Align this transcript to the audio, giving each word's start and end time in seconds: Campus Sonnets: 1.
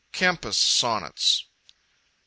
Campus 0.11 0.57
Sonnets: 0.57 1.43
1. 1.43 1.73